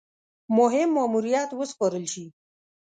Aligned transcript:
مهم 0.57 0.89
ماموریت 0.97 1.49
وسپارل 1.55 2.05
شي. 2.13 2.25